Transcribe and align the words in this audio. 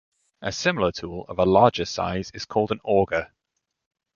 A 0.41 0.51
similar 0.51 0.91
tool 0.91 1.27
of 1.29 1.37
larger 1.37 1.85
size 1.85 2.31
is 2.33 2.45
called 2.45 2.71
an 2.71 2.79
auger. 2.83 3.31